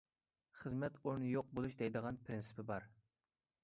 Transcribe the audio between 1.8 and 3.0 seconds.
دەيدىغان پىرىنسىپى بار.